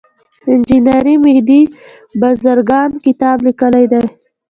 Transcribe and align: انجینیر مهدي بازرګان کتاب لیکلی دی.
انجینیر 0.51 1.05
مهدي 1.25 1.61
بازرګان 2.19 2.89
کتاب 3.05 3.37
لیکلی 3.45 3.85
دی. 3.91 4.03